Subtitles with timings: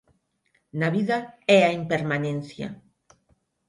[0.79, 1.17] Na vida,
[1.57, 2.67] é a impermanencia.